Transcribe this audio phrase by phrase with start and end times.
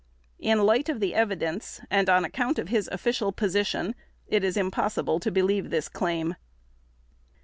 [0.39, 3.93] In light of the evidence and on account of his official position
[4.27, 6.33] it is impossible to believe this claim.